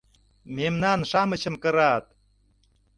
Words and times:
—Мемнан-шамычым 0.55 1.55
кырат! 1.63 2.05